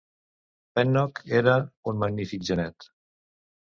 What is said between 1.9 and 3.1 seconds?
un magnífic genet.